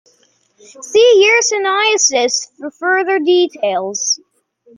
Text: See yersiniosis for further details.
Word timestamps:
See 0.81 1.21
yersiniosis 1.23 2.49
for 2.57 2.71
further 2.71 3.19
details. 3.19 4.19